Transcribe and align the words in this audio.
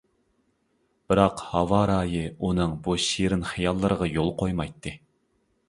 بىراق 1.13 1.43
ھاۋا 1.49 1.81
رايى 1.91 2.23
ئۇنىڭ 2.47 2.75
بۇ 2.89 2.97
شېرىن 3.09 3.47
خىياللىرىغا 3.53 4.11
يول 4.17 4.35
قويمايتتى. 4.43 4.99